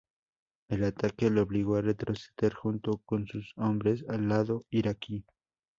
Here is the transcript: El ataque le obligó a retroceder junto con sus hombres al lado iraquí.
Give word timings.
El 0.69 0.83
ataque 0.83 1.29
le 1.29 1.41
obligó 1.41 1.75
a 1.75 1.83
retroceder 1.83 2.55
junto 2.55 2.97
con 3.05 3.27
sus 3.27 3.53
hombres 3.55 4.03
al 4.09 4.29
lado 4.29 4.65
iraquí. 4.71 5.23